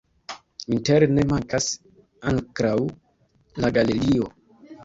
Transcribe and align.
Interne 0.77 1.25
mankas 1.33 1.67
ankraŭ 2.33 2.75
la 3.65 3.73
galerio. 3.79 4.33